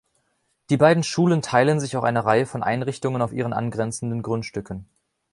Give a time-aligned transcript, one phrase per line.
[0.71, 4.89] Die beiden Schulen teilen sich auch eine Reihe von Einrichtungen auf ihren angrenzenden Grundstücken.